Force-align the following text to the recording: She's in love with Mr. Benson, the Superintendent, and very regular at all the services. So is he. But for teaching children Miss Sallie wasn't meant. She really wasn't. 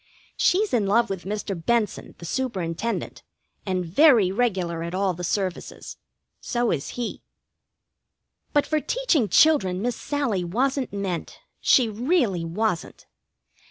She's 0.35 0.73
in 0.73 0.87
love 0.87 1.11
with 1.11 1.25
Mr. 1.25 1.53
Benson, 1.55 2.15
the 2.17 2.25
Superintendent, 2.25 3.21
and 3.67 3.85
very 3.85 4.31
regular 4.31 4.81
at 4.81 4.95
all 4.95 5.13
the 5.13 5.23
services. 5.23 5.97
So 6.39 6.71
is 6.71 6.89
he. 6.97 7.21
But 8.51 8.65
for 8.65 8.79
teaching 8.81 9.29
children 9.29 9.79
Miss 9.79 9.95
Sallie 9.95 10.43
wasn't 10.43 10.91
meant. 10.91 11.37
She 11.59 11.87
really 11.87 12.43
wasn't. 12.43 13.05